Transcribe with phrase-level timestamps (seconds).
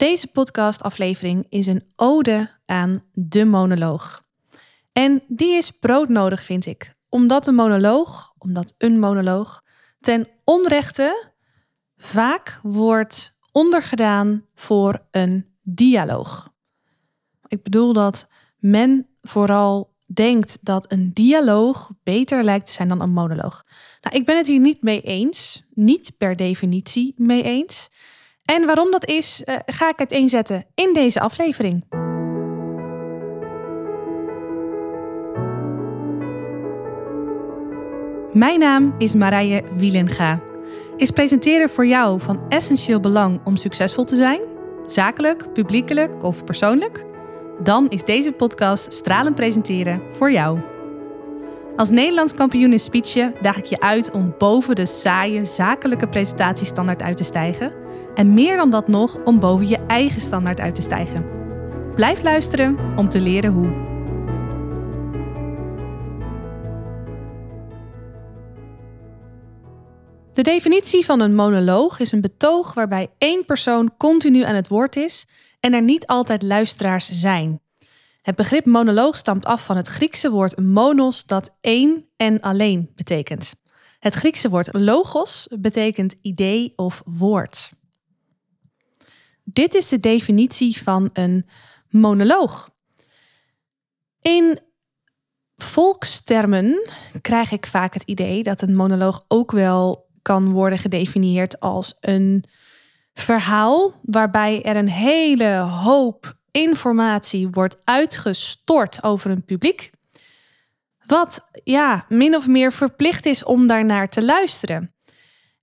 [0.00, 4.22] Deze podcastaflevering is een ode aan de monoloog.
[4.92, 6.94] En die is broodnodig, vind ik.
[7.08, 9.62] Omdat een monoloog, omdat een monoloog
[10.00, 11.32] ten onrechte
[11.96, 16.52] vaak wordt ondergedaan voor een dialoog.
[17.46, 18.26] Ik bedoel dat
[18.58, 23.64] men vooral denkt dat een dialoog beter lijkt te zijn dan een monoloog.
[24.00, 27.90] Nou, ik ben het hier niet mee eens, niet per definitie mee eens.
[28.50, 31.84] En waarom dat is, uh, ga ik uiteenzetten in deze aflevering.
[38.32, 40.40] Mijn naam is Marije Wielenga.
[40.96, 44.40] Is presenteren voor jou van essentieel belang om succesvol te zijn?
[44.86, 47.04] Zakelijk, publiekelijk of persoonlijk?
[47.62, 50.69] Dan is deze podcast Stralend Presenteren voor jou.
[51.80, 57.02] Als Nederlands kampioen in speechen daag ik je uit om boven de saaie zakelijke presentatiestandaard
[57.02, 57.72] uit te stijgen.
[58.14, 61.24] En meer dan dat nog, om boven je eigen standaard uit te stijgen.
[61.94, 63.68] Blijf luisteren om te leren hoe.
[70.32, 74.96] De definitie van een monoloog is een betoog waarbij één persoon continu aan het woord
[74.96, 75.26] is
[75.60, 77.60] en er niet altijd luisteraars zijn.
[78.22, 83.52] Het begrip monoloog stamt af van het Griekse woord monos, dat één en alleen betekent.
[83.98, 87.72] Het Griekse woord logos betekent idee of woord.
[89.44, 91.48] Dit is de definitie van een
[91.88, 92.70] monoloog.
[94.20, 94.58] In
[95.56, 101.96] volkstermen krijg ik vaak het idee dat een monoloog ook wel kan worden gedefinieerd als
[102.00, 102.44] een
[103.12, 109.90] verhaal waarbij er een hele hoop informatie wordt uitgestort over een publiek.
[111.06, 114.94] Wat ja, min of meer verplicht is om daarnaar te luisteren.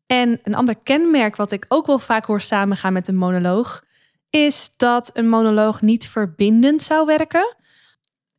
[0.06, 3.84] En een ander kenmerk wat ik ook wel vaak hoor samengaan met een monoloog,
[4.30, 7.56] is dat een monoloog niet verbindend zou werken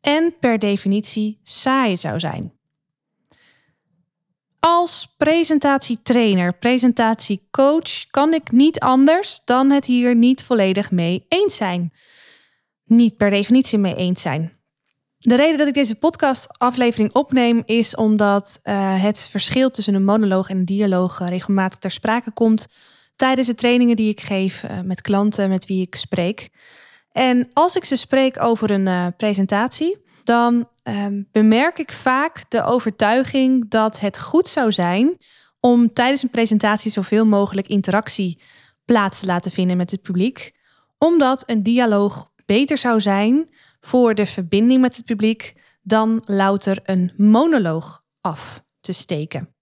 [0.01, 2.53] en per definitie saai zou zijn.
[4.61, 11.93] Als presentatietrainer, presentatiecoach kan ik niet anders dan het hier niet volledig mee eens zijn.
[12.89, 14.53] Niet per definitie mee eens zijn.
[15.19, 20.51] De reden dat ik deze podcastaflevering opneem is omdat uh, het verschil tussen een monoloog
[20.51, 22.67] en een dialoog uh, regelmatig ter sprake komt
[23.17, 26.49] tijdens de trainingen die ik geef uh, met klanten met wie ik spreek.
[27.13, 33.71] En als ik ze spreek over een presentatie, dan ehm, bemerk ik vaak de overtuiging
[33.71, 35.17] dat het goed zou zijn
[35.61, 38.41] om tijdens een presentatie zoveel mogelijk interactie
[38.85, 40.53] plaats te laten vinden met het publiek,
[40.99, 43.49] omdat een dialoog beter zou zijn
[43.81, 49.55] voor de verbinding met het publiek dan louter een monoloog af te steken.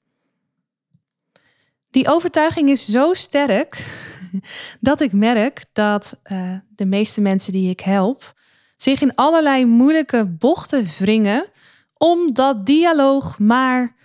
[1.90, 3.84] Die overtuiging is zo sterk
[4.80, 8.34] dat ik merk dat uh, de meeste mensen die ik help
[8.76, 11.46] zich in allerlei moeilijke bochten wringen
[11.94, 13.96] om dat dialoog maar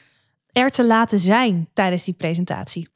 [0.52, 2.91] er te laten zijn tijdens die presentatie.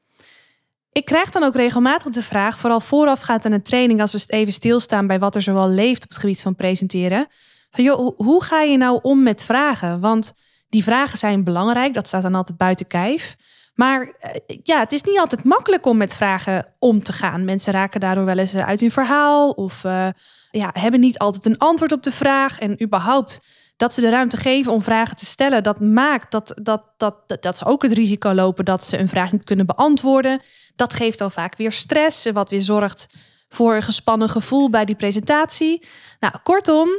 [0.95, 4.53] Ik krijg dan ook regelmatig de vraag, vooral voorafgaand aan een training, als we even
[4.53, 7.27] stilstaan bij wat er zoal leeft op het gebied van presenteren.
[7.69, 9.99] Van joh, hoe ga je nou om met vragen?
[9.99, 10.33] Want
[10.69, 13.35] die vragen zijn belangrijk, dat staat dan altijd buiten kijf.
[13.73, 17.45] Maar eh, ja, het is niet altijd makkelijk om met vragen om te gaan.
[17.45, 20.07] Mensen raken daardoor wel eens eh, uit hun verhaal of uh,
[20.51, 22.59] ja, hebben niet altijd een antwoord op de vraag.
[22.59, 23.39] En überhaupt
[23.77, 27.57] dat ze de ruimte geven om vragen te stellen, dat maakt dat, dat, dat, dat
[27.57, 30.41] ze ook het risico lopen dat ze een vraag niet kunnen beantwoorden.
[30.75, 33.07] Dat geeft dan vaak weer stress, wat weer zorgt
[33.49, 35.87] voor een gespannen gevoel bij die presentatie.
[36.19, 36.89] Nou, kortom,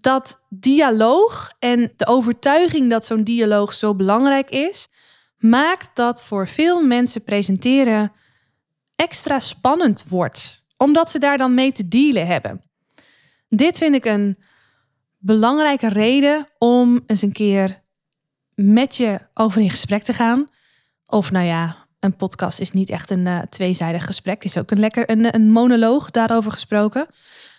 [0.00, 4.88] dat dialoog en de overtuiging dat zo'n dialoog zo belangrijk is,
[5.38, 8.12] maakt dat voor veel mensen presenteren
[8.96, 12.62] extra spannend wordt, omdat ze daar dan mee te dealen hebben.
[13.48, 14.38] Dit vind ik een
[15.24, 17.82] belangrijke reden om eens een keer
[18.54, 20.48] met je over in gesprek te gaan.
[21.06, 24.44] Of nou ja, een podcast is niet echt een uh, tweezijdig gesprek.
[24.44, 27.06] Is ook een lekker een, monoloog daarover gesproken.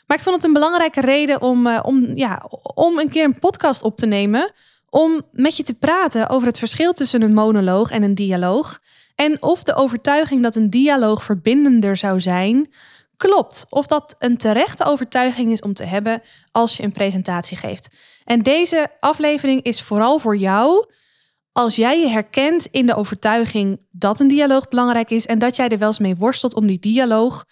[0.07, 3.39] Maar ik vond het een belangrijke reden om, uh, om, ja, om een keer een
[3.39, 4.51] podcast op te nemen.
[4.89, 8.79] Om met je te praten over het verschil tussen een monoloog en een dialoog.
[9.15, 12.69] En of de overtuiging dat een dialoog verbindender zou zijn,
[13.17, 13.65] klopt.
[13.69, 16.21] Of dat een terechte overtuiging is om te hebben
[16.51, 17.95] als je een presentatie geeft.
[18.23, 20.87] En deze aflevering is vooral voor jou
[21.51, 25.67] als jij je herkent in de overtuiging dat een dialoog belangrijk is en dat jij
[25.67, 27.45] er wel eens mee worstelt om die dialoog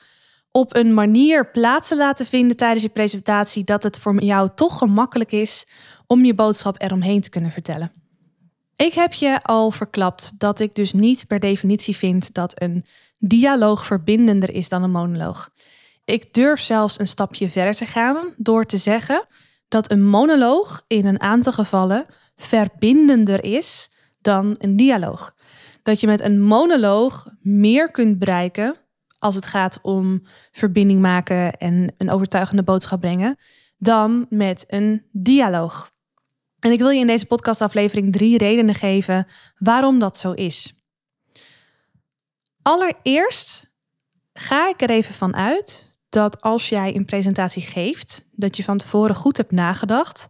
[0.51, 4.77] op een manier plaats te laten vinden tijdens je presentatie, dat het voor jou toch
[4.77, 5.67] gemakkelijk is
[6.07, 8.02] om je boodschap eromheen te kunnen vertellen.
[8.75, 12.85] Ik heb je al verklapt dat ik dus niet per definitie vind dat een
[13.19, 15.49] dialoog verbindender is dan een monoloog.
[16.05, 19.25] Ik durf zelfs een stapje verder te gaan door te zeggen
[19.67, 22.05] dat een monoloog in een aantal gevallen
[22.35, 23.91] verbindender is
[24.21, 25.35] dan een dialoog.
[25.83, 28.75] Dat je met een monoloog meer kunt bereiken
[29.19, 33.37] als het gaat om verbinding maken en een overtuigende boodschap brengen,
[33.77, 35.92] dan met een dialoog.
[36.63, 39.27] En ik wil je in deze podcastaflevering drie redenen geven
[39.57, 40.73] waarom dat zo is.
[42.61, 43.71] Allereerst
[44.33, 48.77] ga ik er even van uit dat als jij een presentatie geeft, dat je van
[48.77, 50.29] tevoren goed hebt nagedacht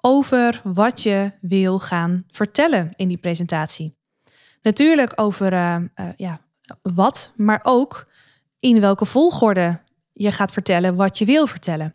[0.00, 3.96] over wat je wil gaan vertellen in die presentatie.
[4.62, 6.40] Natuurlijk over uh, uh, ja,
[6.82, 8.08] wat, maar ook
[8.58, 9.80] in welke volgorde
[10.12, 11.94] je gaat vertellen wat je wil vertellen.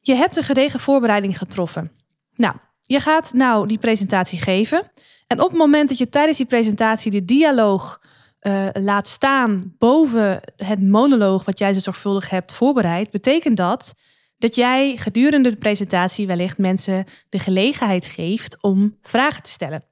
[0.00, 1.99] Je hebt een gedegen voorbereiding getroffen.
[2.40, 4.90] Nou, je gaat nou die presentatie geven.
[5.26, 8.02] En op het moment dat je tijdens die presentatie de dialoog
[8.40, 13.94] uh, laat staan boven het monoloog wat jij zo zorgvuldig hebt voorbereid, betekent dat
[14.38, 19.84] dat jij gedurende de presentatie wellicht mensen de gelegenheid geeft om vragen te stellen.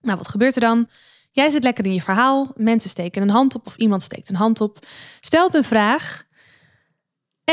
[0.00, 0.88] Nou, wat gebeurt er dan?
[1.30, 4.34] Jij zit lekker in je verhaal, mensen steken een hand op of iemand steekt een
[4.34, 4.78] hand op,
[5.20, 6.28] stelt een vraag.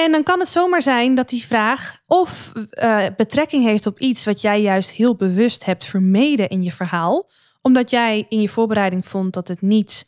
[0.03, 4.25] En dan kan het zomaar zijn dat die vraag of uh, betrekking heeft op iets
[4.25, 7.29] wat jij juist heel bewust hebt vermeden in je verhaal,
[7.61, 10.07] omdat jij in je voorbereiding vond dat het niet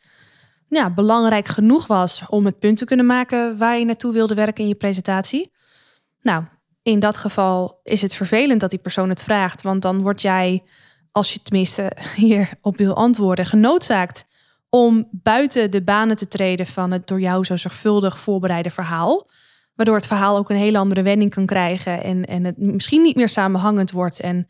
[0.68, 4.64] ja, belangrijk genoeg was om het punt te kunnen maken waar je naartoe wilde werken
[4.64, 5.52] in je presentatie.
[6.22, 6.44] Nou,
[6.84, 10.64] in dat geval is het vervelend dat die persoon het vraagt, want dan word jij,
[11.12, 14.26] als je tenminste hierop wil antwoorden, genoodzaakt
[14.70, 19.28] om buiten de banen te treden van het door jou zo zorgvuldig voorbereide verhaal.
[19.80, 23.16] Waardoor het verhaal ook een hele andere wending kan krijgen en, en het misschien niet
[23.16, 24.20] meer samenhangend wordt.
[24.20, 24.48] En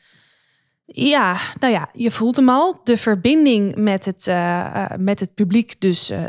[0.85, 2.79] ja, nou ja, je voelt hem al.
[2.83, 6.23] De verbinding met het, uh, met het publiek dus uh,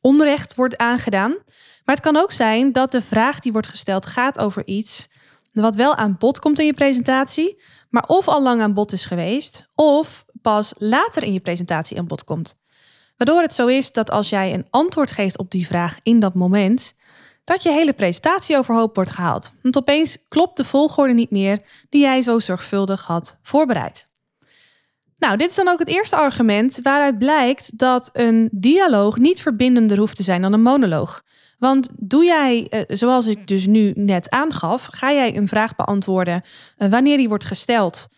[0.00, 1.30] onrecht wordt aangedaan.
[1.84, 5.08] Maar het kan ook zijn dat de vraag die wordt gesteld gaat over iets
[5.52, 9.04] wat wel aan bod komt in je presentatie, maar of al lang aan bod is
[9.04, 12.54] geweest, of pas later in je presentatie aan bod komt.
[13.16, 16.34] Waardoor het zo is dat als jij een antwoord geeft op die vraag in dat
[16.34, 16.94] moment,
[17.44, 19.52] dat je hele presentatie overhoop wordt gehaald.
[19.62, 24.10] Want opeens klopt de volgorde niet meer die jij zo zorgvuldig had voorbereid.
[25.18, 29.98] Nou, dit is dan ook het eerste argument waaruit blijkt dat een dialoog niet verbindender
[29.98, 31.22] hoeft te zijn dan een monoloog.
[31.58, 36.42] Want doe jij, eh, zoals ik dus nu net aangaf, ga jij een vraag beantwoorden
[36.76, 38.08] eh, wanneer die wordt gesteld,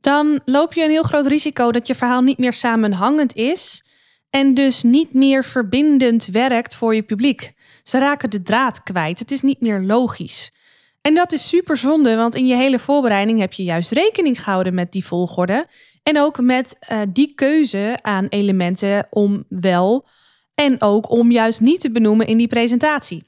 [0.00, 3.84] dan loop je een heel groot risico dat je verhaal niet meer samenhangend is
[4.30, 7.52] en dus niet meer verbindend werkt voor je publiek.
[7.82, 9.18] Ze raken de draad kwijt.
[9.18, 10.52] Het is niet meer logisch.
[11.00, 14.74] En dat is super zonde, want in je hele voorbereiding heb je juist rekening gehouden
[14.74, 15.66] met die volgorde.
[16.02, 20.06] En ook met uh, die keuze aan elementen om wel
[20.54, 23.24] en ook om juist niet te benoemen in die presentatie.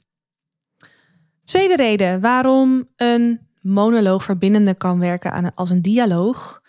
[1.43, 6.61] Tweede reden waarom een monoloog verbindender kan werken als een dialoog,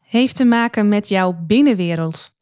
[0.00, 2.33] heeft te maken met jouw binnenwereld.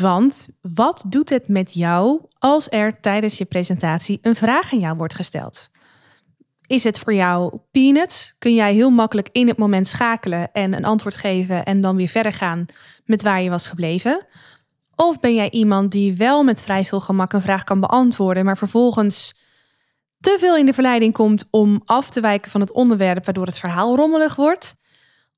[0.00, 4.96] Want wat doet het met jou als er tijdens je presentatie een vraag aan jou
[4.96, 5.68] wordt gesteld?
[6.66, 8.34] Is het voor jou peanuts?
[8.38, 12.08] Kun jij heel makkelijk in het moment schakelen en een antwoord geven en dan weer
[12.08, 12.66] verder gaan
[13.04, 14.26] met waar je was gebleven?
[14.96, 18.58] Of ben jij iemand die wel met vrij veel gemak een vraag kan beantwoorden, maar
[18.58, 19.34] vervolgens
[20.20, 23.58] te veel in de verleiding komt om af te wijken van het onderwerp, waardoor het
[23.58, 24.76] verhaal rommelig wordt?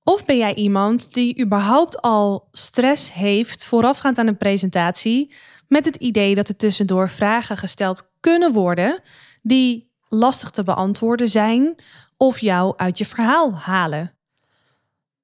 [0.08, 5.34] Of ben jij iemand die überhaupt al stress heeft voorafgaand aan een presentatie,
[5.68, 9.00] met het idee dat er tussendoor vragen gesteld kunnen worden
[9.42, 11.75] die lastig te beantwoorden zijn
[12.16, 14.14] of jou uit je verhaal halen?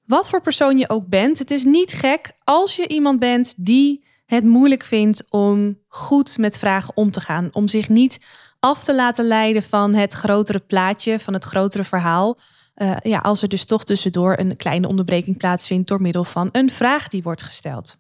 [0.05, 4.05] Wat voor persoon je ook bent, het is niet gek als je iemand bent die
[4.27, 7.49] het moeilijk vindt om goed met vragen om te gaan.
[7.53, 8.21] Om zich niet
[8.61, 12.39] af te laten leiden van het grotere plaatje, van het grotere verhaal.
[12.77, 16.71] Uh, ja, als er dus toch tussendoor een kleine onderbreking plaatsvindt door middel van een
[16.71, 17.97] vraag die wordt gesteld.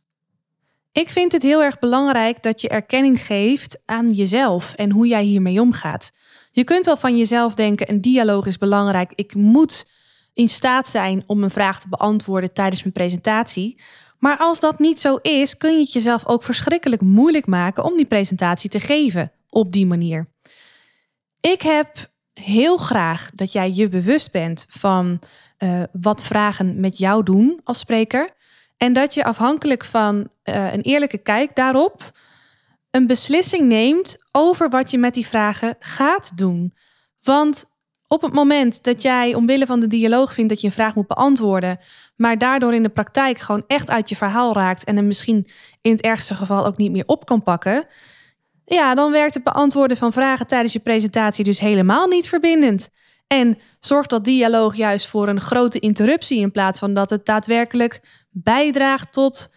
[0.92, 5.22] Ik vind het heel erg belangrijk dat je erkenning geeft aan jezelf en hoe jij
[5.22, 6.10] hiermee omgaat.
[6.50, 9.12] Je kunt wel van jezelf denken: een dialoog is belangrijk.
[9.14, 9.86] Ik moet
[10.32, 13.80] in staat zijn om een vraag te beantwoorden tijdens mijn presentatie.
[14.18, 17.96] Maar als dat niet zo is, kun je het jezelf ook verschrikkelijk moeilijk maken om
[17.96, 20.28] die presentatie te geven op die manier.
[21.40, 25.18] Ik heb heel graag dat jij je bewust bent van
[25.58, 28.30] uh, wat vragen met jou doen als spreker.
[28.76, 32.12] En dat je afhankelijk van uh, een eerlijke kijk daarop
[32.90, 36.74] een beslissing neemt over wat je met die vragen gaat doen.
[37.22, 37.64] Want
[38.06, 41.06] op het moment dat jij omwille van de dialoog vindt dat je een vraag moet
[41.06, 41.78] beantwoorden,
[42.16, 45.46] maar daardoor in de praktijk gewoon echt uit je verhaal raakt en hem misschien
[45.80, 47.86] in het ergste geval ook niet meer op kan pakken,
[48.64, 52.90] ja, dan werkt het beantwoorden van vragen tijdens je presentatie dus helemaal niet verbindend.
[53.26, 58.00] En zorgt dat dialoog juist voor een grote interruptie in plaats van dat het daadwerkelijk
[58.30, 59.48] bijdraagt tot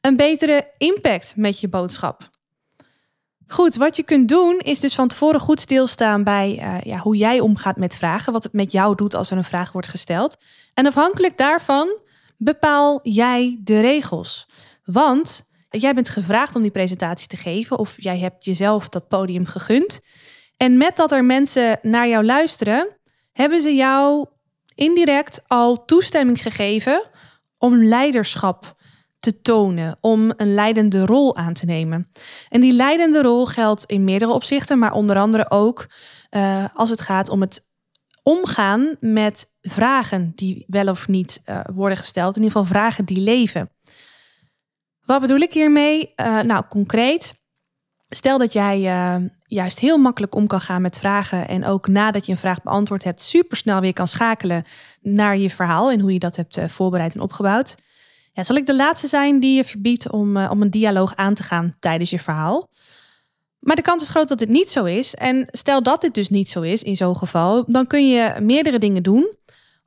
[0.00, 2.30] een betere impact met je boodschap.
[3.46, 7.16] Goed, wat je kunt doen is dus van tevoren goed stilstaan bij uh, ja, hoe
[7.16, 10.36] jij omgaat met vragen, wat het met jou doet als er een vraag wordt gesteld.
[10.74, 11.98] En afhankelijk daarvan
[12.36, 14.48] bepaal jij de regels.
[14.84, 19.46] Want jij bent gevraagd om die presentatie te geven of jij hebt jezelf dat podium
[19.46, 20.00] gegund.
[20.56, 22.96] En met dat er mensen naar jou luisteren,
[23.32, 24.26] hebben ze jou
[24.74, 27.10] indirect al toestemming gegeven
[27.58, 28.80] om leiderschap
[29.20, 32.10] te tonen, om een leidende rol aan te nemen.
[32.48, 35.86] En die leidende rol geldt in meerdere opzichten, maar onder andere ook
[36.30, 37.70] uh, als het gaat om het
[38.22, 43.20] omgaan met vragen die wel of niet uh, worden gesteld, in ieder geval vragen die
[43.20, 43.70] leven.
[45.04, 46.12] Wat bedoel ik hiermee?
[46.16, 47.34] Uh, nou, concreet.
[48.08, 48.80] Stel dat jij
[49.42, 53.04] juist heel makkelijk om kan gaan met vragen en ook nadat je een vraag beantwoord
[53.04, 54.64] hebt, supersnel weer kan schakelen
[55.00, 57.74] naar je verhaal en hoe je dat hebt voorbereid en opgebouwd
[58.32, 61.42] ja, zal ik de laatste zijn die je verbiedt om, om een dialoog aan te
[61.42, 62.70] gaan tijdens je verhaal?
[63.58, 65.14] Maar de kans is groot dat dit niet zo is.
[65.14, 68.78] En stel dat dit dus niet zo is in zo'n geval, dan kun je meerdere
[68.78, 69.34] dingen doen.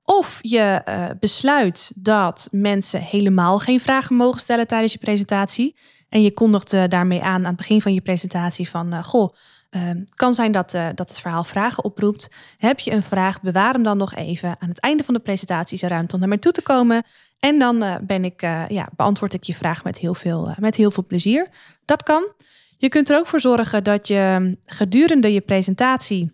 [0.06, 5.76] Of je uh, besluit dat mensen helemaal geen vragen mogen stellen tijdens je presentatie.
[6.10, 9.34] En je kondigt uh, daarmee aan aan het begin van je presentatie van, goh,
[9.76, 12.30] Ehm, kan zijn dat, uh, dat het verhaal vragen oproept.
[12.58, 14.56] Heb je een vraag, bewaar hem dan nog even.
[14.60, 17.04] Aan het einde van de presentatie is er ruimte om naar mij toe te komen.
[17.40, 20.76] En dan uh, ben ik, uh, ja, beantwoord ik je vraag met heel, veel, met
[20.76, 21.48] heel veel plezier.
[21.86, 22.32] Dat kan.
[22.78, 26.32] Je kunt er ook voor zorgen dat je ehm, gedurende je presentatie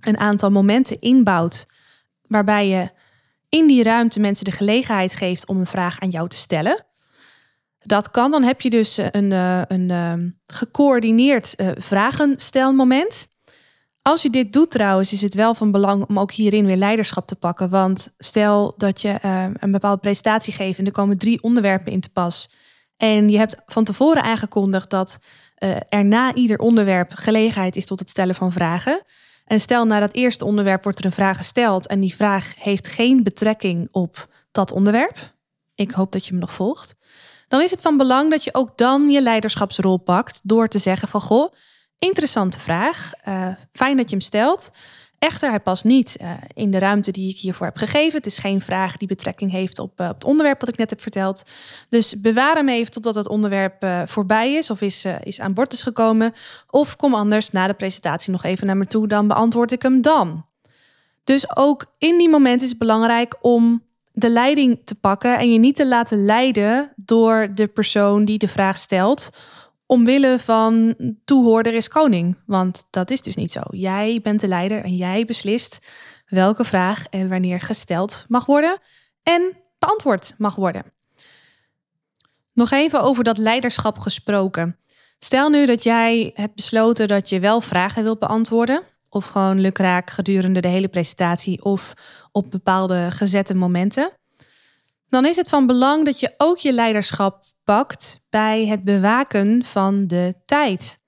[0.00, 1.66] een aantal momenten inbouwt.
[2.26, 2.90] Waarbij je
[3.56, 6.84] in die ruimte mensen de gelegenheid geeft om een vraag aan jou te stellen.
[7.78, 8.30] Dat kan.
[8.30, 13.28] Dan heb je dus eh, een, eh, een, een ehm, gecoördineerd uh, vragenstelmoment.
[14.02, 17.26] Als je dit doet trouwens, is het wel van belang om ook hierin weer leiderschap
[17.26, 17.68] te pakken.
[17.70, 19.18] Want stel dat je
[19.60, 22.50] een bepaalde presentatie geeft en er komen drie onderwerpen in te pas.
[22.96, 25.18] En je hebt van tevoren aangekondigd dat
[25.88, 29.02] er na ieder onderwerp gelegenheid is tot het stellen van vragen.
[29.46, 32.86] En stel na dat eerste onderwerp wordt er een vraag gesteld en die vraag heeft
[32.86, 35.34] geen betrekking op dat onderwerp.
[35.74, 36.96] Ik hoop dat je me nog volgt
[37.48, 41.08] dan is het van belang dat je ook dan je leiderschapsrol pakt door te zeggen
[41.08, 41.52] van goh,
[41.98, 44.70] interessante vraag, uh, fijn dat je hem stelt.
[45.26, 48.16] Echter, hij past niet uh, in de ruimte die ik hiervoor heb gegeven.
[48.16, 51.00] Het is geen vraag die betrekking heeft op, op het onderwerp wat ik net heb
[51.00, 51.42] verteld.
[51.88, 55.82] Dus bewaar hem even totdat het onderwerp voorbij is of is, is aan bod is
[55.82, 56.32] gekomen.
[56.70, 60.02] Of kom anders na de presentatie nog even naar me toe, dan beantwoord ik hem
[60.02, 60.46] dan.
[61.24, 65.58] Dus ook in die moment is het belangrijk om de leiding te pakken en je
[65.58, 69.30] niet te laten leiden door de persoon die de vraag stelt.
[69.86, 72.38] Omwille van toehoorder is koning.
[72.46, 73.60] Want dat is dus niet zo.
[73.70, 75.86] Jij bent de leider en jij beslist
[76.26, 78.78] welke vraag en wanneer gesteld mag worden
[79.22, 80.84] en beantwoord mag worden.
[82.52, 84.78] Nog even over dat leiderschap gesproken.
[85.18, 90.10] Stel nu dat jij hebt besloten dat je wel vragen wilt beantwoorden of gewoon lukraak
[90.10, 91.94] gedurende de hele presentatie of
[92.32, 94.10] op bepaalde gezette momenten.
[95.08, 100.06] Dan is het van belang dat je ook je leiderschap pakt bij het bewaken van
[100.06, 100.98] de tijd.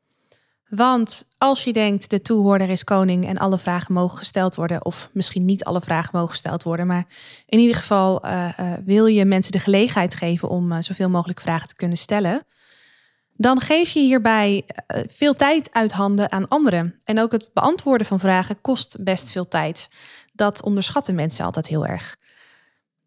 [0.69, 5.09] Want als je denkt de toehoorder is koning en alle vragen mogen gesteld worden, of
[5.13, 7.07] misschien niet alle vragen mogen gesteld worden, maar
[7.47, 11.41] in ieder geval uh, uh, wil je mensen de gelegenheid geven om uh, zoveel mogelijk
[11.41, 12.45] vragen te kunnen stellen,
[13.41, 17.01] dan geef je hierbij eh, veel tijd uit handen aan anderen.
[17.05, 19.89] En ook het beantwoorden van vragen kost best veel tijd.
[20.33, 22.17] Dat onderschatten mensen altijd heel erg.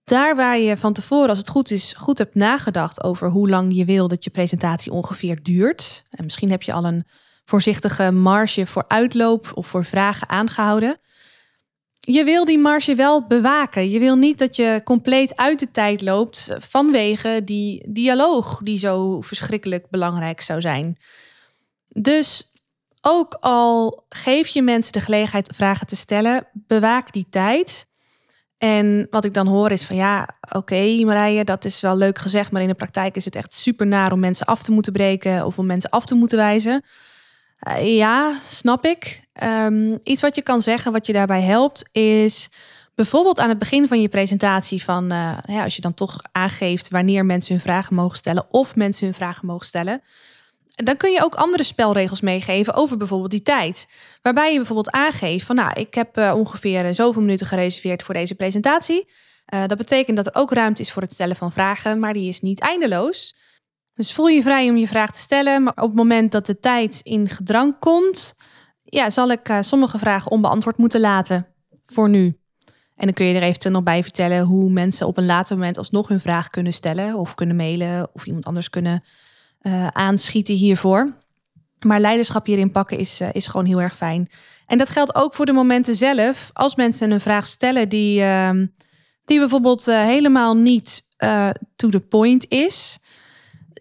[0.04, 3.76] Daar waar je van tevoren, als het goed is, goed hebt nagedacht over hoe lang
[3.76, 6.04] je wil dat je presentatie ongeveer duurt.
[6.10, 7.06] En misschien heb je al een
[7.46, 11.00] voorzichtige marge voor uitloop of voor vragen aangehouden
[12.02, 13.90] je wil die marge wel bewaken.
[13.90, 19.22] Je wil niet dat je compleet uit de tijd loopt vanwege die dialoog die zo
[19.22, 20.98] verschrikkelijk belangrijk zou zijn.
[21.88, 22.52] Dus
[23.02, 27.88] ook al geef je mensen de gelegenheid vragen te stellen, bewaak die tijd.
[28.62, 32.52] En wat ik dan hoor is van ja, oké Marije, dat is wel leuk gezegd,
[32.52, 35.46] maar in de praktijk is het echt super naar om mensen af te moeten breken
[35.46, 36.84] of om mensen af te moeten wijzen.
[37.68, 39.24] Uh, ja, snap ik.
[39.44, 42.50] Um, iets wat je kan zeggen, wat je daarbij helpt, is
[42.96, 46.90] bijvoorbeeld aan het begin van je presentatie van, uh, ja, als je dan toch aangeeft
[46.90, 50.02] wanneer mensen hun vragen mogen stellen of mensen hun vragen mogen stellen,
[50.84, 53.88] dan kun je ook andere spelregels meegeven over bijvoorbeeld die tijd.
[54.22, 58.36] Waarbij je bijvoorbeeld aangeeft van, nou, ik heb uh, ongeveer zoveel minuten gereserveerd voor deze
[58.36, 59.10] presentatie.
[59.54, 62.28] Uh, dat betekent dat er ook ruimte is voor het stellen van vragen, maar die
[62.28, 63.36] is niet eindeloos.
[63.94, 66.60] Dus voel je vrij om je vraag te stellen, maar op het moment dat de
[66.60, 68.36] tijd in gedrang komt,
[68.84, 71.48] ja, zal ik sommige vragen onbeantwoord moeten laten
[71.86, 72.36] voor nu.
[72.96, 75.78] En dan kun je er eventueel nog bij vertellen hoe mensen op een later moment
[75.78, 79.04] alsnog hun vraag kunnen stellen of kunnen mailen of iemand anders kunnen
[79.62, 81.14] uh, aanschieten hiervoor.
[81.80, 84.30] Maar leiderschap hierin pakken is, uh, is gewoon heel erg fijn.
[84.66, 86.50] En dat geldt ook voor de momenten zelf.
[86.54, 88.50] Als mensen een vraag stellen die, uh,
[89.26, 91.10] die bijvoorbeeld helemaal niet
[91.76, 93.00] to the point is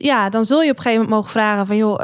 [0.02, 2.00] ja, dan zul je op een gegeven moment mogen vragen van joh,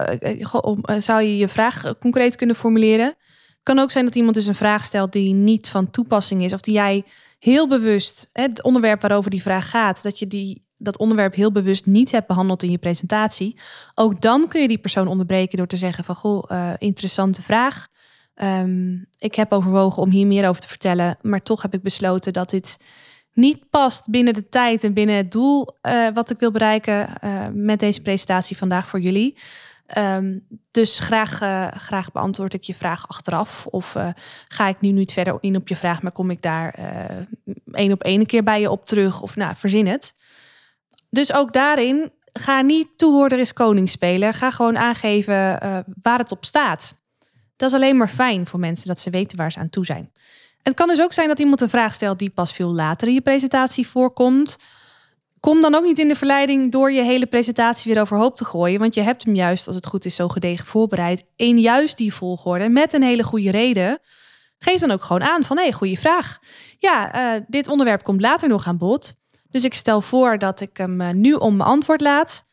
[0.99, 3.07] zou je je vraag concreet kunnen formuleren?
[3.07, 6.53] Het kan ook zijn dat iemand dus een vraag stelt die niet van toepassing is,
[6.53, 7.05] of die jij
[7.39, 11.87] heel bewust, het onderwerp waarover die vraag gaat, dat je die, dat onderwerp heel bewust
[11.87, 13.61] niet hebt behandeld in je presentatie.
[13.95, 17.89] Ook dan kun je die persoon onderbreken door te zeggen van goh, uh, interessante vraag.
[18.43, 22.33] Um, ik heb overwogen om hier meer over te vertellen, maar toch heb ik besloten
[22.33, 22.79] dat dit
[23.33, 27.47] niet past binnen de tijd en binnen het doel uh, wat ik wil bereiken uh,
[27.53, 29.39] met deze presentatie vandaag voor jullie.
[29.99, 31.31] Um, dus graag,
[31.81, 33.67] graag beantwoord ik je vraag achteraf.
[33.67, 33.97] Of
[34.49, 36.75] ga ik nu niet verder in op je vraag, maar kom ik daar
[37.73, 39.23] één op één keer bij je op terug?
[39.23, 40.15] Of nou, verzin het.
[41.17, 44.35] Dus ook daarin, ga niet toehoorder is koning spelen.
[44.35, 45.59] Ga gewoon aangeven
[46.03, 46.95] waar het op staat.
[47.57, 50.13] Dat is alleen maar fijn voor mensen dat ze weten waar ze aan toe zijn.
[50.63, 53.15] Het kan dus ook zijn dat iemand een vraag stelt die pas veel later in
[53.15, 54.57] je presentatie voorkomt.
[55.41, 58.81] Kom dan ook niet in de verleiding door je hele presentatie weer overhoop te gooien.
[58.81, 61.25] Want je hebt hem juist, als het goed is, zo gedegen voorbereid.
[61.37, 63.99] In juist die volgorde met een hele goede reden.
[64.59, 66.39] Geef dan ook gewoon aan van hé, goede vraag.
[66.79, 69.15] Ja, uh, dit onderwerp komt later nog aan bod.
[69.51, 72.45] Dus ik stel voor dat ik hem uh, nu onbeantwoord laat.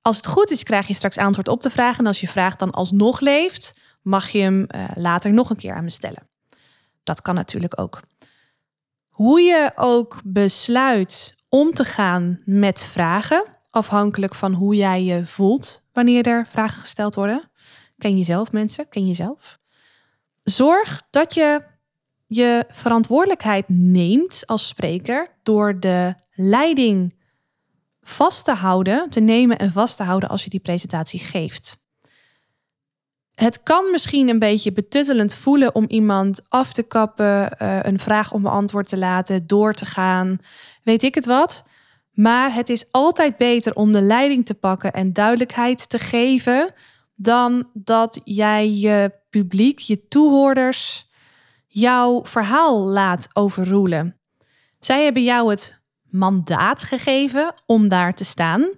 [0.00, 1.98] Als het goed is, krijg je straks antwoord op de vraag.
[1.98, 5.74] En als je vraag dan alsnog leeft, mag je hem uh, later nog een keer
[5.74, 6.28] aan me stellen.
[7.02, 8.00] Dat kan natuurlijk ook.
[9.08, 15.82] Hoe je ook besluit om te gaan met vragen, afhankelijk van hoe jij je voelt
[15.92, 17.50] wanneer er vragen gesteld worden.
[17.98, 18.88] Ken jezelf, mensen?
[18.88, 19.58] Ken jezelf?
[20.40, 21.60] Zorg dat je
[22.34, 27.14] je verantwoordelijkheid neemt als spreker door de leiding
[28.02, 31.80] vast te houden, te nemen en vast te houden als je die presentatie geeft
[33.34, 38.32] het kan misschien een beetje betuttelend voelen om iemand af te kappen, uh, een vraag
[38.32, 40.38] onbeantwoord te laten, door te gaan,
[40.82, 41.64] weet ik het wat.
[42.12, 46.74] Maar het is altijd beter om de leiding te pakken en duidelijkheid te geven,
[47.14, 51.10] dan dat jij je publiek, je toehoorders,
[51.72, 54.20] jouw verhaal laat overroelen.
[54.80, 58.70] Zij hebben jou het mandaat gegeven om daar te staan.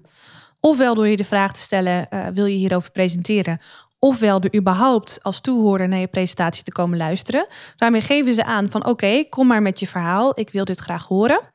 [0.60, 3.60] Ofwel door je de vraag te stellen: uh, wil je hierover presenteren?
[4.04, 7.46] ofwel er überhaupt als toehoorder naar je presentatie te komen luisteren.
[7.76, 11.06] Daarmee geven ze aan van oké, kom maar met je verhaal, ik wil dit graag
[11.06, 11.52] horen.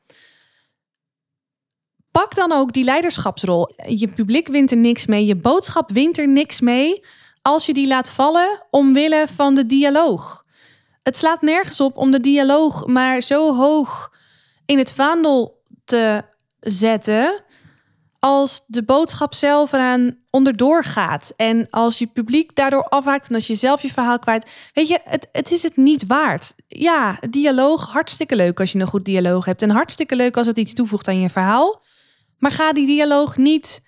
[2.10, 3.74] Pak dan ook die leiderschapsrol.
[3.86, 7.04] Je publiek wint er niks mee, je boodschap wint er niks mee
[7.42, 10.44] als je die laat vallen omwille van de dialoog.
[11.02, 14.12] Het slaat nergens op om de dialoog maar zo hoog
[14.66, 16.24] in het vaandel te
[16.60, 17.44] zetten
[18.18, 21.32] als de boodschap zelf eraan onderdoor gaat.
[21.36, 24.50] En als je publiek daardoor afhaakt en als je zelf je verhaal kwijt.
[24.74, 26.54] Weet je, het, het is het niet waard.
[26.68, 29.62] Ja, dialoog, hartstikke leuk als je een goed dialoog hebt.
[29.62, 31.82] En hartstikke leuk als het iets toevoegt aan je verhaal.
[32.38, 33.82] Maar ga die dialoog niet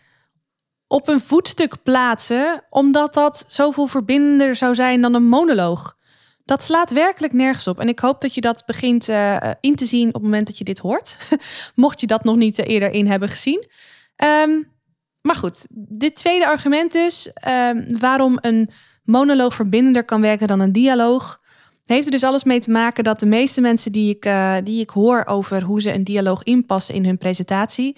[0.87, 5.97] op een voetstuk plaatsen, omdat dat zoveel verbindender zou zijn dan een monoloog.
[6.45, 7.81] Dat slaat werkelijk nergens op.
[7.81, 10.59] En ik hoop dat je dat begint uh, in te zien op het moment dat
[10.59, 11.17] je dit hoort.
[11.75, 13.67] Mocht je dat nog niet eerder in hebben gezien.
[14.47, 14.71] Um,
[15.21, 18.71] maar goed, dit tweede argument dus, um, waarom een
[19.05, 21.41] monoloog verbindender kan werken dan een dialoog,
[21.85, 24.33] heeft er dus alles mee te maken dat de meeste mensen die ik,
[24.65, 27.97] die ik hoor over hoe ze een dialoog inpassen in hun presentatie,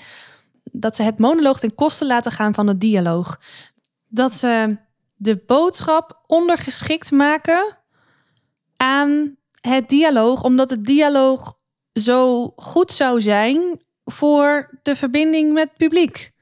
[0.62, 3.40] dat ze het monoloog ten koste laten gaan van de dialoog.
[4.08, 4.76] Dat ze
[5.14, 7.78] de boodschap ondergeschikt maken
[8.84, 11.54] aan het dialoog, omdat het dialoog
[11.92, 16.32] zo goed zou zijn voor de verbinding met het publiek.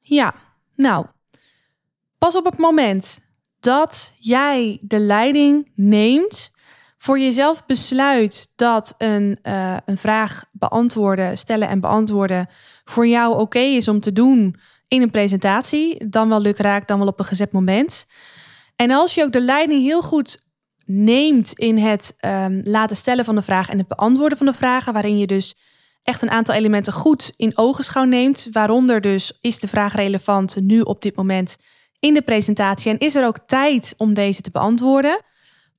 [0.00, 0.34] Ja,
[0.74, 1.06] nou,
[2.18, 3.18] pas op het moment
[3.60, 6.50] dat jij de leiding neemt,
[6.96, 12.48] voor jezelf besluit dat een, uh, een vraag beantwoorden, stellen en beantwoorden
[12.84, 14.56] voor jou oké is om te doen
[14.88, 18.06] in een presentatie, dan wel lukraak, dan wel op een gezet moment.
[18.76, 20.44] En als je ook de leiding heel goed
[20.86, 24.92] neemt in het um, laten stellen van de vraag en het beantwoorden van de vragen,
[24.92, 25.54] waarin je dus
[26.02, 28.48] echt een aantal elementen goed in ogenschouw neemt.
[28.52, 31.56] Waaronder dus is de vraag relevant nu op dit moment
[31.98, 35.22] in de presentatie en is er ook tijd om deze te beantwoorden.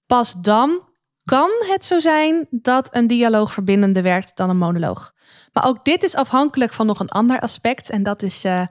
[0.06, 0.82] Pas dan
[1.24, 5.14] kan het zo zijn dat een dialoog verbindender werkt dan een monoloog.
[5.54, 8.62] Maar ook dit is afhankelijk van nog een ander aspect en dat is uh,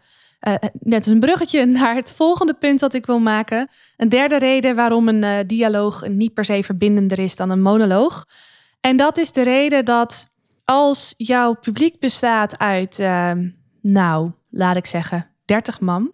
[0.49, 3.69] Uh, net als een bruggetje naar het volgende punt dat ik wil maken.
[3.97, 8.27] Een derde reden waarom een uh, dialoog niet per se verbindender is dan een monoloog.
[8.81, 10.27] En dat is de reden dat
[10.65, 13.33] als jouw publiek bestaat uit, uh,
[13.81, 16.13] nou, laat ik zeggen, 30 man.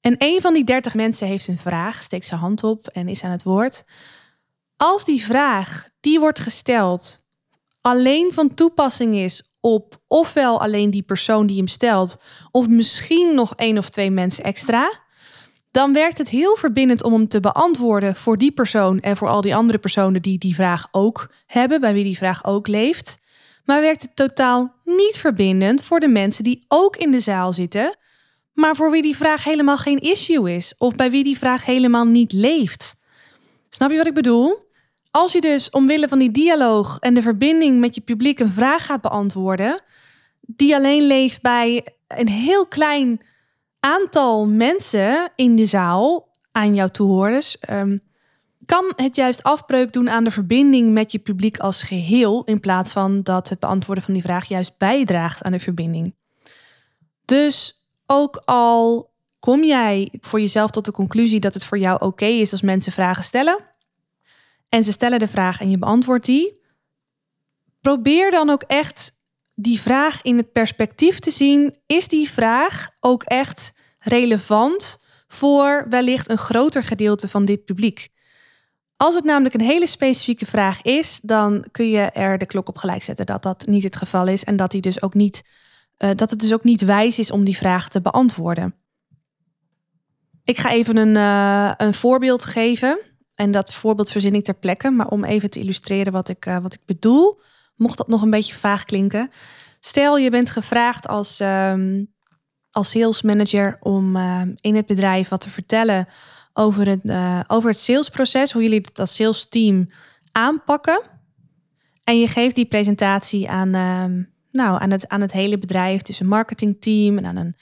[0.00, 3.24] En een van die 30 mensen heeft een vraag, steekt zijn hand op en is
[3.24, 3.84] aan het woord.
[4.76, 7.22] Als die vraag die wordt gesteld
[7.80, 12.16] alleen van toepassing is op ofwel alleen die persoon die hem stelt,
[12.50, 14.90] of misschien nog één of twee mensen extra,
[15.70, 19.40] dan werkt het heel verbindend om hem te beantwoorden voor die persoon en voor al
[19.40, 23.18] die andere personen die die vraag ook hebben, bij wie die vraag ook leeft.
[23.64, 27.96] Maar werkt het totaal niet verbindend voor de mensen die ook in de zaal zitten,
[28.52, 32.04] maar voor wie die vraag helemaal geen issue is of bij wie die vraag helemaal
[32.04, 32.96] niet leeft.
[33.68, 34.67] Snap je wat ik bedoel?
[35.18, 38.86] Als je dus omwille van die dialoog en de verbinding met je publiek een vraag
[38.86, 39.82] gaat beantwoorden,
[40.40, 43.20] die alleen leeft bij een heel klein
[43.80, 48.00] aantal mensen in de zaal aan jouw toehoorders, um,
[48.66, 52.92] kan het juist afbreuk doen aan de verbinding met je publiek als geheel, in plaats
[52.92, 56.14] van dat het beantwoorden van die vraag juist bijdraagt aan de verbinding.
[57.24, 62.26] Dus ook al kom jij voor jezelf tot de conclusie dat het voor jou oké
[62.26, 63.76] is als mensen vragen stellen,
[64.68, 66.60] en ze stellen de vraag en je beantwoordt die,
[67.80, 69.12] probeer dan ook echt
[69.54, 71.74] die vraag in het perspectief te zien.
[71.86, 78.08] Is die vraag ook echt relevant voor wellicht een groter gedeelte van dit publiek?
[78.96, 82.76] Als het namelijk een hele specifieke vraag is, dan kun je er de klok op
[82.76, 85.42] gelijk zetten dat dat niet het geval is en dat, die dus ook niet,
[85.98, 88.74] uh, dat het dus ook niet wijs is om die vraag te beantwoorden.
[90.44, 92.98] Ik ga even een, uh, een voorbeeld geven.
[93.38, 94.90] En dat voorbeeld verzin ik ter plekke.
[94.90, 97.40] Maar om even te illustreren wat ik, uh, wat ik bedoel,
[97.76, 99.30] mocht dat nog een beetje vaag klinken.
[99.80, 102.14] Stel, je bent gevraagd als, um,
[102.70, 106.08] als sales manager om uh, in het bedrijf wat te vertellen
[106.52, 109.90] over het, uh, over het salesproces, hoe jullie het als sales team
[110.32, 111.00] aanpakken.
[112.04, 116.20] En je geeft die presentatie aan, uh, nou, aan, het, aan het hele bedrijf, dus
[116.20, 117.56] een marketingteam en aan een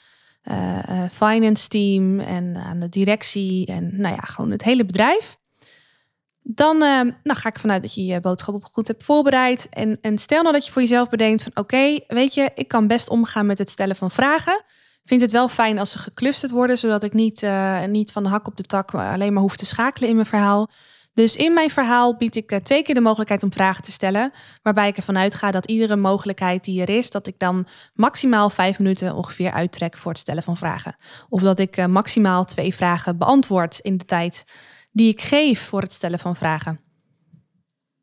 [1.10, 5.36] finance team en aan de directie en nou ja, gewoon het hele bedrijf.
[6.48, 9.68] Dan uh, nou, ga ik vanuit dat je je boodschap goed hebt voorbereid.
[9.70, 12.86] En, en stel nou dat je voor jezelf bedenkt van oké, weet je, ik kan
[12.86, 14.62] best omgaan met het stellen van vragen.
[15.04, 18.28] Vind het wel fijn als ze geclusterd worden, zodat ik niet, uh, niet van de
[18.28, 20.70] hak op de tak alleen maar hoef te schakelen in mijn verhaal.
[21.14, 24.32] Dus in mijn verhaal bied ik uh, twee keer de mogelijkheid om vragen te stellen.
[24.62, 28.78] Waarbij ik ervan uitga dat iedere mogelijkheid die er is, dat ik dan maximaal vijf
[28.78, 30.96] minuten ongeveer uittrek voor het stellen van vragen.
[31.28, 34.44] Of dat ik maximaal twee vragen beantwoord in de tijd
[34.96, 36.80] die ik geef voor het stellen van vragen.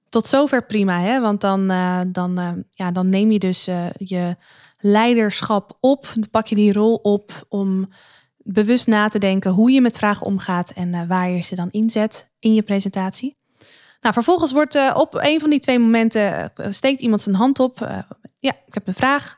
[0.09, 1.21] Tot zover prima, hè?
[1.21, 4.35] want dan, uh, dan, uh, ja, dan neem je dus uh, je
[4.77, 7.89] leiderschap op, pak je die rol op om
[8.37, 12.29] bewust na te denken hoe je met vragen omgaat en waar je ze dan inzet
[12.39, 13.37] in je presentatie.
[14.01, 17.77] Nou, vervolgens wordt op een van die twee momenten steekt iemand zijn hand op.
[18.39, 19.37] ja, ik heb een vraag.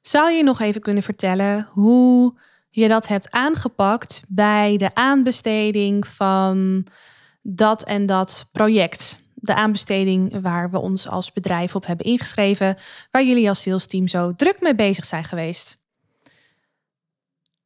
[0.00, 2.34] Zou je nog even kunnen vertellen hoe
[2.74, 6.86] je dat hebt aangepakt bij de aanbesteding van
[7.42, 9.18] dat en dat project.
[9.34, 12.76] De aanbesteding waar we ons als bedrijf op hebben ingeschreven,
[13.10, 15.80] waar jullie als salesteam zo druk mee bezig zijn geweest.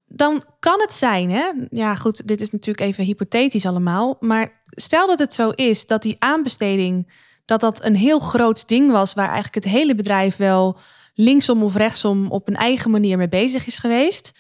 [0.07, 1.53] Dan kan het zijn, hè?
[1.71, 4.17] Ja, goed, dit is natuurlijk even hypothetisch allemaal.
[4.21, 7.13] Maar stel dat het zo is dat die aanbesteding,
[7.45, 10.79] dat dat een heel groot ding was, waar eigenlijk het hele bedrijf wel
[11.15, 14.33] linksom of rechtsom op een eigen manier mee bezig is geweest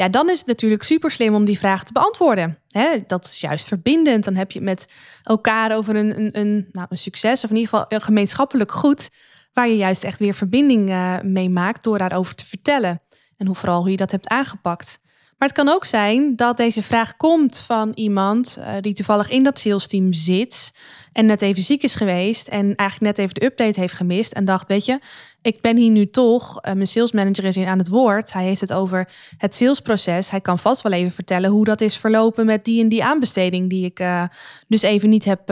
[0.00, 2.58] ja, dan is het natuurlijk super slim om die vraag te beantwoorden.
[3.06, 4.24] dat is juist verbindend.
[4.24, 7.70] Dan heb je met elkaar over een, een, een, nou, een succes, of in ieder
[7.70, 9.10] geval een gemeenschappelijk goed,
[9.52, 13.02] waar je juist echt weer verbinding uh, mee maakt door daarover te vertellen.
[13.36, 15.00] En hoe vooral hoe je dat hebt aangepakt.
[15.40, 19.42] Maar het kan ook zijn dat deze vraag komt van iemand uh, die toevallig in
[19.42, 20.72] dat salesteam zit
[21.12, 24.44] en net even ziek is geweest en eigenlijk net even de update heeft gemist en
[24.44, 24.98] dacht, weet je,
[25.42, 28.32] ik ben hier nu toch, uh, mijn salesmanager is hier aan het woord.
[28.32, 30.30] Hij heeft het over het salesproces.
[30.30, 33.68] Hij kan vast wel even vertellen hoe dat is verlopen met die en die aanbesteding
[33.68, 34.24] die ik uh,
[34.68, 35.42] dus even niet heb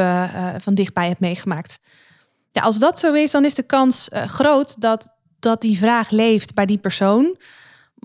[0.58, 1.78] van dichtbij heb meegemaakt.
[2.50, 6.54] Ja, als dat zo is, dan is de kans groot dat, dat die vraag leeft
[6.54, 7.36] bij die persoon.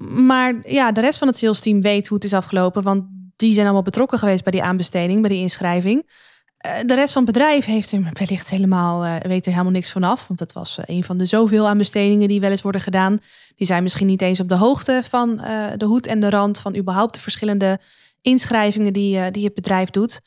[0.02, 3.04] Maar ja, de rest van het salesteam weet hoe het is afgelopen, want
[3.36, 6.10] die zijn allemaal betrokken geweest bij die aanbesteding, bij die inschrijving.
[6.58, 9.92] Eh, de rest van het bedrijf heeft er wellicht helemaal, uh, weet er helemaal niks
[9.92, 10.28] van af.
[10.28, 13.20] Want het was uh, een van de zoveel aanbestedingen die wel eens worden gedaan.
[13.56, 15.38] Die zijn misschien niet eens op de hoogte van
[15.78, 17.80] de hoed en de rand van überhaupt de verschillende
[18.22, 20.22] inschrijvingen die, die het bedrijf doet.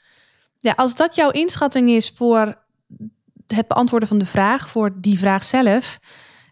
[0.60, 2.58] Ja, als dat jouw inschatting is voor
[3.46, 5.98] het beantwoorden van de vraag, voor die vraag zelf,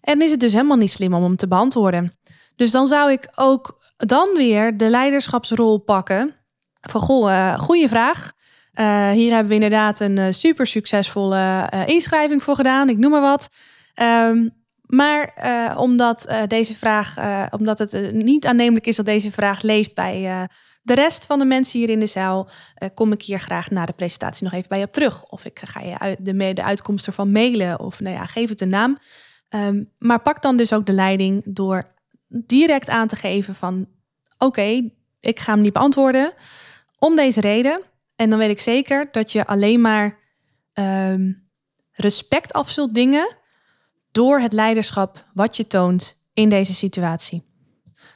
[0.00, 2.12] en is het dus helemaal niet slim om hem te beantwoorden.
[2.56, 6.34] Dus dan zou ik ook dan weer de leiderschapsrol pakken.
[6.80, 8.32] Van goh, uh, goede vraag.
[8.80, 12.88] Uh, hier hebben we inderdaad een uh, super succesvolle inschrijving voor gedaan.
[12.88, 13.48] Ik noem maar wat.
[14.02, 15.32] Um, maar
[15.78, 17.16] omdat deze vraag,
[17.50, 20.48] omdat het niet aannemelijk is dat deze vraag leest bij
[20.82, 22.48] de rest van de mensen hier in de zaal,
[22.94, 25.24] kom ik hier graag na de presentatie nog even bij je op terug.
[25.24, 27.80] Of ik ga je uit, de, de uitkomst ervan mailen.
[27.80, 28.98] Of nou ja, geef het een naam.
[29.48, 31.93] Um, maar pak dan dus ook de leiding door
[32.44, 33.88] direct aan te geven van
[34.38, 36.32] oké, ik ga hem niet beantwoorden
[36.98, 37.80] om deze reden.
[38.16, 40.18] En dan weet ik zeker dat je alleen maar
[40.74, 41.48] um,
[41.92, 43.36] respect af zult dingen
[44.12, 47.42] door het leiderschap wat je toont in deze situatie.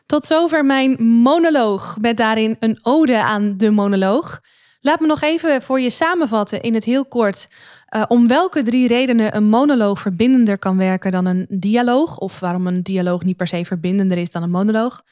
[0.07, 4.41] Tot zover mijn monoloog met daarin een ode aan de monoloog.
[4.81, 7.49] Laat me nog even voor je samenvatten in het heel kort
[7.97, 12.67] uh, om welke drie redenen een monoloog verbindender kan werken dan een dialoog, of waarom
[12.67, 15.05] een dialoog niet per se verbindender is dan een monoloog.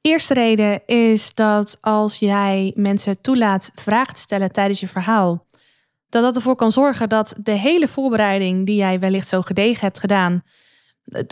[0.00, 5.46] Eerste reden is dat als jij mensen toelaat vragen te stellen tijdens je verhaal,
[6.08, 10.00] dat dat ervoor kan zorgen dat de hele voorbereiding die jij wellicht zo gedegen hebt
[10.00, 10.42] gedaan,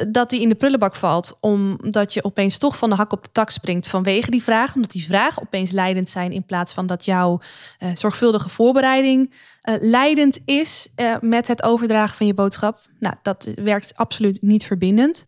[0.08, 3.32] dat die in de prullenbak valt, omdat je opeens toch van de hak op de
[3.32, 7.04] tak springt vanwege die vraag, omdat die vragen opeens leidend zijn in plaats van dat
[7.04, 7.40] jouw
[7.78, 9.32] uh, zorgvuldige voorbereiding
[9.62, 12.78] uh, leidend is uh, met het overdragen van je boodschap.
[12.98, 15.26] Nou, dat werkt absoluut niet verbindend.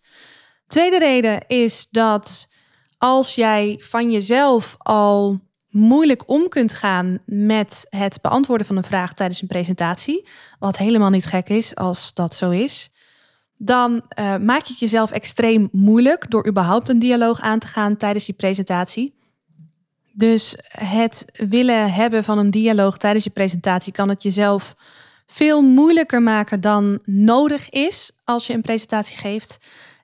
[0.66, 2.48] Tweede reden is dat
[2.98, 9.14] als jij van jezelf al moeilijk om kunt gaan met het beantwoorden van een vraag
[9.14, 10.28] tijdens een presentatie,
[10.58, 12.90] wat helemaal niet gek is als dat zo is,
[13.64, 17.96] dan uh, maak je het jezelf extreem moeilijk door überhaupt een dialoog aan te gaan
[17.96, 19.14] tijdens die presentatie.
[20.12, 24.74] Dus het willen hebben van een dialoog tijdens je presentatie kan het jezelf
[25.26, 29.58] veel moeilijker maken dan nodig is als je een presentatie geeft.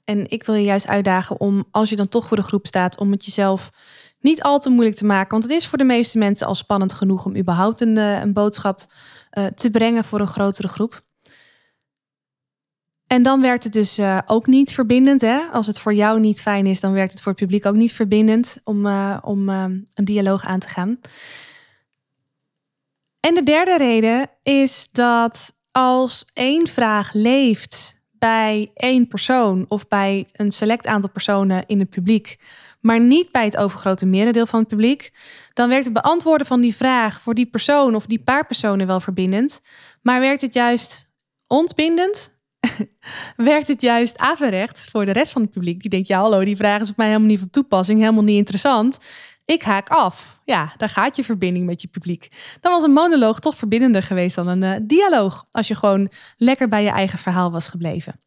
[0.05, 2.99] En ik wil je juist uitdagen om, als je dan toch voor de groep staat,
[2.99, 3.71] om het jezelf
[4.21, 5.31] niet al te moeilijk te maken.
[5.31, 8.33] Want het is voor de meeste mensen al spannend genoeg om überhaupt een, eh, een
[8.33, 8.93] boodschap
[9.39, 11.01] uh, te brengen voor een grotere groep.
[13.13, 15.21] En dan werkt het dus uh, ook niet verbindend.
[15.21, 15.39] Hè?
[15.53, 17.93] Als het voor jou niet fijn is, dan werkt het voor het publiek ook niet
[17.93, 21.01] verbindend om, uh, om uh, een dialoog aan te gaan.
[23.21, 30.29] En de derde reden is dat als één vraag leeft bij één persoon of bij
[30.33, 32.39] een select aantal personen in het publiek,
[32.81, 35.13] maar niet bij het overgrote merendeel van het publiek,
[35.53, 39.01] dan werkt het beantwoorden van die vraag voor die persoon of die paar personen wel
[39.01, 39.61] verbindend,
[40.03, 41.09] maar werkt het juist
[41.47, 42.39] ontbindend
[43.37, 45.81] werkt het juist averechts voor de rest van het publiek.
[45.81, 48.37] Die denkt, ja hallo, die vraag is op mij helemaal niet van toepassing, helemaal niet
[48.37, 48.99] interessant.
[49.45, 50.41] Ik haak af.
[50.45, 52.29] Ja, daar gaat je verbinding met je publiek.
[52.61, 55.45] Dan was een monoloog toch verbindender geweest dan een uh, dialoog.
[55.51, 58.21] Als je gewoon lekker bij je eigen verhaal was gebleven.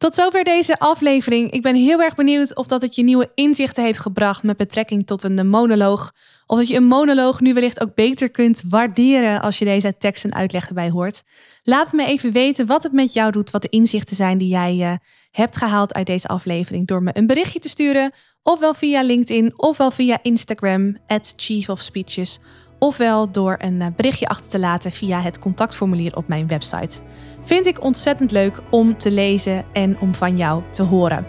[0.00, 1.50] Tot zover deze aflevering.
[1.50, 5.06] Ik ben heel erg benieuwd of dat het je nieuwe inzichten heeft gebracht met betrekking
[5.06, 6.12] tot een monoloog.
[6.46, 10.24] Of dat je een monoloog nu wellicht ook beter kunt waarderen als je deze tekst
[10.24, 11.22] en uitleg erbij hoort.
[11.62, 14.76] Laat me even weten wat het met jou doet, wat de inzichten zijn die jij
[14.76, 14.92] uh,
[15.30, 16.86] hebt gehaald uit deze aflevering.
[16.86, 21.80] Door me een berichtje te sturen, ofwel via LinkedIn, ofwel via Instagram, at Chief of
[21.80, 22.38] Speeches.
[22.82, 27.00] Ofwel door een eh, berichtje achter te laten via het contactformulier op mijn website.
[27.40, 31.26] Vind ik ontzettend leuk om te lezen en om van jou te horen.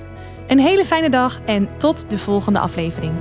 [0.47, 3.13] Een hele fijne dag en tot de volgende aflevering.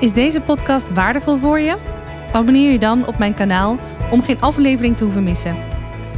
[0.00, 1.76] Is deze podcast waardevol voor je?
[2.32, 3.76] Abonneer je dan op mijn kanaal
[4.10, 5.56] om geen aflevering te hoeven missen.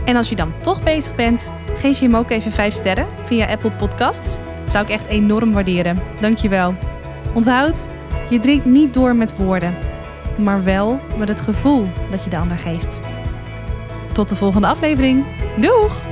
[0.05, 3.47] En als je dan toch bezig bent, geef je hem ook even 5 sterren via
[3.47, 4.37] Apple Podcasts.
[4.67, 5.99] Zou ik echt enorm waarderen.
[6.21, 6.75] Dankjewel.
[7.35, 7.87] Onthoud,
[8.29, 9.75] je drinkt niet door met woorden,
[10.37, 13.01] maar wel met het gevoel dat je de ander geeft.
[14.13, 15.25] Tot de volgende aflevering.
[15.57, 16.06] Doeg!